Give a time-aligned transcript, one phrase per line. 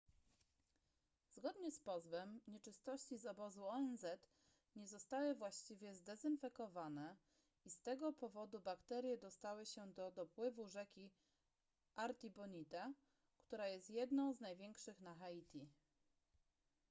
[1.33, 4.05] zgodnie z pozwem nieczystości z obozu onz
[4.75, 7.17] nie zostały właściwie zdezynfekowane
[7.65, 11.11] i z tego powodu bakterie dostały się do dopływu rzeki
[11.95, 12.93] artibonite
[13.41, 15.69] która jest jedną z największych na haiti